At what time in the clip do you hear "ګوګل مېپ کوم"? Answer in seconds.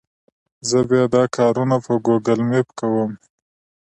2.05-3.11